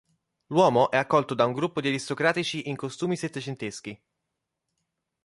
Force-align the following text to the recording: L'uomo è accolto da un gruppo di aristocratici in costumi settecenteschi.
L'uomo 0.47 0.89
è 0.89 0.97
accolto 0.97 1.35
da 1.35 1.45
un 1.45 1.53
gruppo 1.53 1.79
di 1.79 1.87
aristocratici 1.87 2.69
in 2.69 2.75
costumi 2.75 3.15
settecenteschi. 3.15 4.01